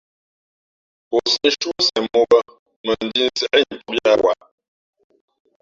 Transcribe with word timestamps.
Ǒ 1.15 1.17
sǐʼ 1.31 1.45
nshuʼ 1.51 1.73
nseʼ 1.81 1.99
mǒ 2.11 2.19
bᾱ, 2.29 2.39
mα 2.85 2.93
njīīnseʼ 3.07 3.51
incōb 3.59 3.87
yāā 3.97 4.15
waʼ. 4.23 4.39